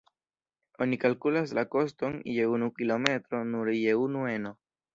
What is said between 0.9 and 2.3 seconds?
kalkulas la koston